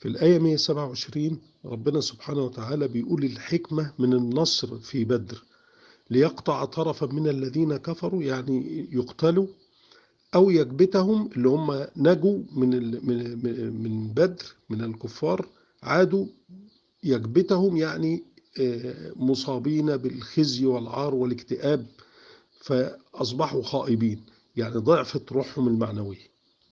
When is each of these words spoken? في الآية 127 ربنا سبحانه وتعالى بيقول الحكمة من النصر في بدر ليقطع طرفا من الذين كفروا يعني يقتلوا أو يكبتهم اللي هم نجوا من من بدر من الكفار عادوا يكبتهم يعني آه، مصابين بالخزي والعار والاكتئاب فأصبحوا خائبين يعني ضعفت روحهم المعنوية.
في 0.00 0.08
الآية 0.08 0.38
127 0.38 1.38
ربنا 1.64 2.00
سبحانه 2.00 2.42
وتعالى 2.44 2.88
بيقول 2.88 3.24
الحكمة 3.24 3.92
من 3.98 4.12
النصر 4.12 4.78
في 4.78 5.04
بدر 5.04 5.42
ليقطع 6.10 6.64
طرفا 6.64 7.06
من 7.06 7.28
الذين 7.28 7.76
كفروا 7.76 8.22
يعني 8.22 8.88
يقتلوا 8.92 9.46
أو 10.34 10.50
يكبتهم 10.50 11.30
اللي 11.36 11.48
هم 11.48 11.86
نجوا 11.96 12.38
من 12.52 12.70
من 13.82 14.08
بدر 14.08 14.44
من 14.70 14.84
الكفار 14.84 15.46
عادوا 15.82 16.26
يكبتهم 17.04 17.76
يعني 17.76 18.22
آه، 18.60 19.12
مصابين 19.16 19.96
بالخزي 19.96 20.66
والعار 20.66 21.14
والاكتئاب 21.14 21.86
فأصبحوا 22.60 23.62
خائبين 23.62 24.22
يعني 24.56 24.74
ضعفت 24.74 25.32
روحهم 25.32 25.68
المعنوية. 25.68 26.30